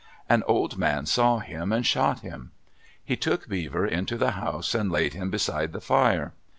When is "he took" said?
3.05-3.47